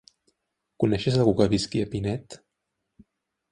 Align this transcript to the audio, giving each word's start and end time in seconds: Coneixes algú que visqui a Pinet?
Coneixes 0.83 1.19
algú 1.25 1.35
que 1.41 1.47
visqui 1.53 1.85
a 1.85 1.91
Pinet? 1.93 2.39